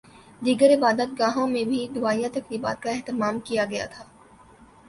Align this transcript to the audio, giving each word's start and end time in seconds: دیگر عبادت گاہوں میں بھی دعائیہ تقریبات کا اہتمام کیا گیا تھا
دیگر 0.41 0.71
عبادت 0.75 1.09
گاہوں 1.19 1.45
میں 1.47 1.63
بھی 1.63 1.87
دعائیہ 1.95 2.27
تقریبات 2.33 2.81
کا 2.81 2.89
اہتمام 2.91 3.39
کیا 3.41 3.65
گیا 3.65 3.85
تھا 3.85 4.03